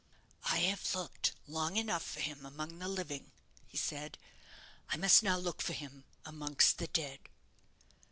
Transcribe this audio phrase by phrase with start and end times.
[0.45, 3.31] "I have looked long enough for him among the living,"
[3.67, 4.17] he said;
[4.89, 7.19] "I must look for him now amongst the dead."